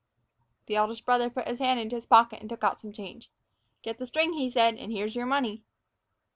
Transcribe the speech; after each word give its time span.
The 0.65 0.75
eldest 0.77 1.05
brother 1.05 1.29
put 1.29 1.47
his 1.47 1.59
hand 1.59 1.79
into 1.79 1.95
his 1.95 2.07
pocket 2.07 2.39
and 2.41 2.49
took 2.49 2.63
out 2.63 2.81
some 2.81 2.91
change. 2.91 3.29
"Get 3.83 3.99
the 3.99 4.07
string," 4.07 4.33
he 4.33 4.49
said, 4.49 4.79
"and 4.79 4.91
here's 4.91 5.15
your 5.15 5.27
money." 5.27 5.61